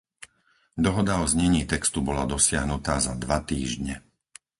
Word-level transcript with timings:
Dohoda 0.83 1.13
o 1.23 1.29
znení 1.33 1.61
textu 1.73 1.97
bola 2.07 2.23
dosiahnutá 2.33 2.95
za 3.05 3.13
dva 3.23 3.37
týždne. 3.49 3.95